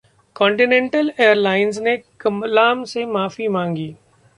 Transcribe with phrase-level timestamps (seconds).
[0.35, 1.95] continental Airlines ने
[2.19, 3.93] कलाम से माफी मांगी